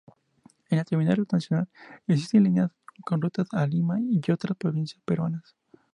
[0.71, 1.69] En la terminal nacional,
[2.07, 2.71] existen líneas
[3.05, 5.55] con rutas a Lima y otras provincias peruanas.